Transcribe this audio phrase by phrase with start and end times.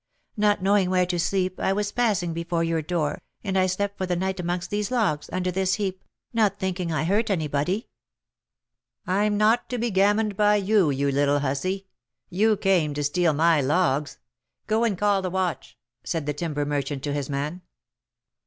[0.35, 4.07] Not knowing where to sleep, I was passing before your door, and I slept for
[4.07, 7.87] the night amongst these logs, under this heap, not thinking I hurt anybody.'
[9.05, 11.85] "'I'm not to be gammoned by you, you little hussy!
[12.31, 14.17] You came to steal my logs.
[14.65, 17.61] Go and call the watch,' said the timber merchant to his man."